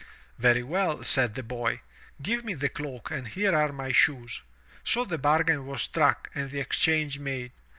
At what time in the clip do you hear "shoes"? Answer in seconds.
3.91-4.41